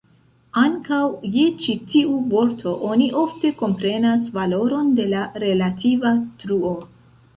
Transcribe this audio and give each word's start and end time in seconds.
Ankaŭ 0.59 1.01
je 1.35 1.43
ĉi 1.65 1.75
tiu 1.91 2.15
vorto 2.31 2.73
oni 2.93 3.09
ofte 3.25 3.53
komprenas 3.61 4.27
valoron 4.39 4.91
de 5.01 5.07
la 5.13 5.23
relativa 5.45 6.15
truo. 6.45 6.75